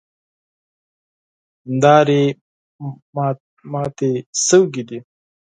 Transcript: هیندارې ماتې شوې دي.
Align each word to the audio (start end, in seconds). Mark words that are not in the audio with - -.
هیندارې 1.65 2.23
ماتې 3.71 4.11
شوې 4.45 4.81
دي. 4.89 4.99